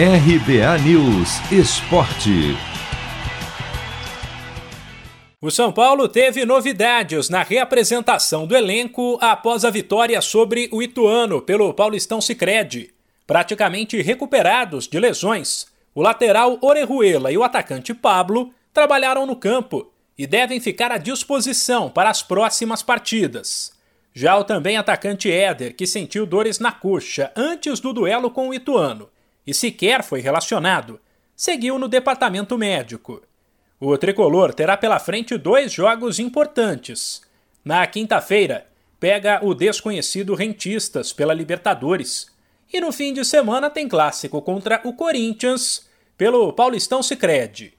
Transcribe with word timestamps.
RBA 0.00 0.78
News 0.84 1.40
Esporte. 1.50 2.56
O 5.42 5.50
São 5.50 5.72
Paulo 5.72 6.08
teve 6.08 6.44
novidades 6.44 7.28
na 7.28 7.42
reapresentação 7.42 8.46
do 8.46 8.56
elenco 8.56 9.18
após 9.20 9.64
a 9.64 9.70
vitória 9.70 10.20
sobre 10.20 10.68
o 10.70 10.80
Ituano 10.80 11.42
pelo 11.42 11.74
Paulistão 11.74 12.20
Sicredi. 12.20 12.94
Praticamente 13.26 14.00
recuperados 14.00 14.86
de 14.86 15.00
lesões, 15.00 15.66
o 15.92 16.00
lateral 16.00 16.58
Orejuela 16.60 17.32
e 17.32 17.36
o 17.36 17.42
atacante 17.42 17.92
Pablo 17.92 18.54
trabalharam 18.72 19.26
no 19.26 19.34
campo 19.34 19.90
e 20.16 20.28
devem 20.28 20.60
ficar 20.60 20.92
à 20.92 20.96
disposição 20.96 21.90
para 21.90 22.08
as 22.08 22.22
próximas 22.22 22.84
partidas. 22.84 23.72
Já 24.14 24.38
o 24.38 24.44
também 24.44 24.76
atacante 24.76 25.28
Éder, 25.28 25.74
que 25.74 25.88
sentiu 25.88 26.24
dores 26.24 26.60
na 26.60 26.70
coxa 26.70 27.32
antes 27.34 27.80
do 27.80 27.92
duelo 27.92 28.30
com 28.30 28.50
o 28.50 28.54
Ituano 28.54 29.08
e 29.48 29.54
sequer 29.54 30.04
foi 30.04 30.20
relacionado, 30.20 31.00
seguiu 31.34 31.78
no 31.78 31.88
departamento 31.88 32.58
médico. 32.58 33.22
O 33.80 33.96
tricolor 33.96 34.52
terá 34.52 34.76
pela 34.76 34.98
frente 34.98 35.38
dois 35.38 35.72
jogos 35.72 36.18
importantes. 36.18 37.22
Na 37.64 37.86
quinta-feira, 37.86 38.66
pega 39.00 39.40
o 39.42 39.54
desconhecido 39.54 40.34
Rentistas 40.34 41.14
pela 41.14 41.32
Libertadores. 41.32 42.30
E 42.70 42.78
no 42.78 42.92
fim 42.92 43.14
de 43.14 43.24
semana 43.24 43.70
tem 43.70 43.88
clássico 43.88 44.42
contra 44.42 44.82
o 44.84 44.92
Corinthians 44.92 45.88
pelo 46.18 46.52
Paulistão 46.52 47.02
Sicredi. 47.02 47.72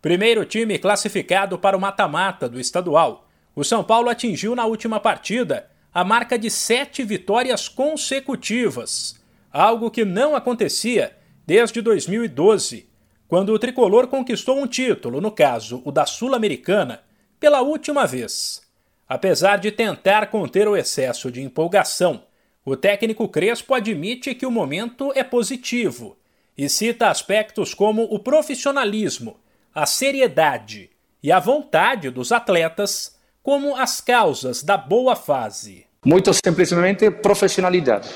Primeiro 0.00 0.44
time 0.44 0.76
classificado 0.76 1.56
para 1.56 1.76
o 1.76 1.80
mata-mata 1.80 2.48
do 2.48 2.58
estadual. 2.58 3.28
O 3.54 3.62
São 3.62 3.84
Paulo 3.84 4.08
atingiu 4.08 4.56
na 4.56 4.66
última 4.66 4.98
partida 4.98 5.70
a 5.94 6.02
marca 6.02 6.36
de 6.36 6.50
sete 6.50 7.04
vitórias 7.04 7.68
consecutivas, 7.68 9.21
algo 9.52 9.90
que 9.90 10.04
não 10.04 10.34
acontecia 10.34 11.16
desde 11.46 11.80
2012, 11.80 12.88
quando 13.28 13.52
o 13.52 13.58
tricolor 13.58 14.08
conquistou 14.08 14.58
um 14.58 14.66
título, 14.66 15.20
no 15.20 15.30
caso 15.30 15.82
o 15.84 15.92
da 15.92 16.06
Sul-Americana, 16.06 17.02
pela 17.38 17.60
última 17.60 18.06
vez. 18.06 18.62
Apesar 19.08 19.58
de 19.58 19.70
tentar 19.70 20.28
conter 20.28 20.66
o 20.66 20.76
excesso 20.76 21.30
de 21.30 21.42
empolgação, 21.42 22.24
o 22.64 22.76
técnico 22.76 23.28
Crespo 23.28 23.74
admite 23.74 24.34
que 24.34 24.46
o 24.46 24.50
momento 24.50 25.12
é 25.14 25.24
positivo 25.24 26.16
e 26.56 26.68
cita 26.68 27.08
aspectos 27.08 27.74
como 27.74 28.04
o 28.04 28.18
profissionalismo, 28.18 29.38
a 29.74 29.84
seriedade 29.86 30.90
e 31.22 31.32
a 31.32 31.40
vontade 31.40 32.10
dos 32.10 32.30
atletas 32.30 33.18
como 33.42 33.76
as 33.76 34.00
causas 34.00 34.62
da 34.62 34.76
boa 34.76 35.16
fase. 35.16 35.86
Muito 36.04 36.32
simplesmente 36.32 37.10
profissionalidade, 37.10 38.08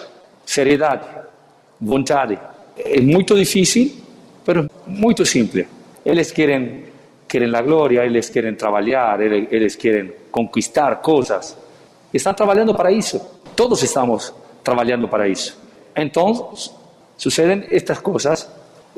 seriedade, 0.46 1.04
vontade. 1.80 2.38
É 2.78 3.00
muito 3.00 3.34
difícil, 3.34 3.92
mas 4.46 4.66
muito 4.86 5.26
simples. 5.26 5.66
Eles 6.04 6.30
querem 6.30 6.86
querem 7.28 7.54
a 7.54 7.60
glória, 7.60 8.04
eles 8.04 8.30
querem 8.30 8.54
trabalhar, 8.54 9.20
eles 9.20 9.76
querem 9.76 10.12
conquistar 10.30 10.96
coisas. 10.96 11.56
Estão 12.14 12.32
trabalhando 12.32 12.74
para 12.74 12.90
isso. 12.92 13.20
Todos 13.54 13.82
estamos 13.82 14.32
trabalhando 14.62 15.08
para 15.08 15.28
isso. 15.28 15.58
Então, 15.94 16.54
sucedem 17.16 17.64
estas 17.70 17.98
coisas. 17.98 18.48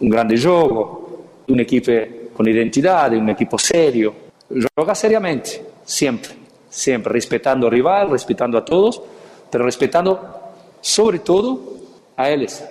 Um 0.01 0.09
grande 0.09 0.37
jogo, 0.37 1.27
uma 1.49 1.63
equipe 1.63 2.31
com 2.35 2.47
identidade, 2.47 3.17
um 3.17 3.29
equipe 3.31 3.59
sério. 3.59 4.15
Joga 4.51 4.95
seriamente 4.95 5.61
siempre, 5.85 6.33
siempre, 6.71 7.13
respetando 7.13 7.67
al 7.67 7.73
rival, 7.73 8.11
respetando 8.11 8.57
a 8.57 8.61
todos, 8.61 9.01
pero 9.51 9.65
respetando 9.65 10.19
sobre 10.83 11.19
todo 11.19 11.79
a 12.17 12.29
ellos, 12.29 12.63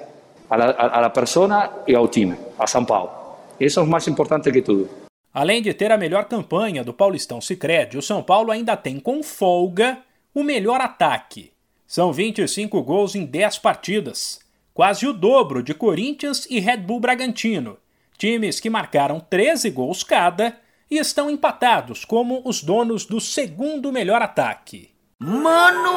a 0.50 0.56
la, 0.56 0.66
a 0.72 1.02
la 1.02 1.10
persona 1.10 1.70
e 1.88 1.96
ao 1.96 2.08
time, 2.08 2.36
a 2.58 2.68
São 2.68 2.86
Paulo. 2.86 3.12
Isso 3.60 3.80
é 3.80 3.84
o 3.84 3.88
mais 3.88 4.08
importante 4.08 4.52
que 4.52 4.62
tudo. 4.62 4.90
Além 5.34 5.62
de 5.62 5.74
ter 5.74 5.92
a 5.92 5.98
melhor 5.98 6.26
campanha 6.26 6.84
do 6.84 6.94
Paulistão 6.94 7.40
Sicredi, 7.40 7.98
o 7.98 8.02
São 8.02 8.24
Paulo 8.24 8.52
ainda 8.52 8.76
tem 8.76 9.00
com 9.00 9.22
folga 9.22 10.00
o 10.34 10.44
melhor 10.44 10.82
ataque. 10.82 11.52
São 11.86 12.12
25 12.12 12.82
gols 12.84 13.16
em 13.16 13.26
10 13.26 13.60
partidas, 13.60 14.40
quase 14.74 15.08
o 15.08 15.14
dobro 15.14 15.64
de 15.64 15.74
Corinthians 15.74 16.46
e 16.50 16.60
Red 16.60 16.78
Bull 16.78 17.00
Bragantino, 17.00 17.78
times 18.18 18.60
que 18.60 18.70
marcaram 18.70 19.20
13 19.20 19.70
gols 19.70 20.04
cada 20.04 20.58
e 20.90 20.98
estão 20.98 21.30
empatados 21.30 22.04
como 22.04 22.42
os 22.46 22.62
donos 22.62 23.06
do 23.06 23.20
segundo 23.20 23.92
melhor 23.92 24.22
ataque. 24.22 24.90
Mano, 25.20 25.97